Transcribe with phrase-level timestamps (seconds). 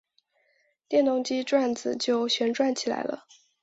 [0.87, 3.27] 电动机转子就旋转起来了。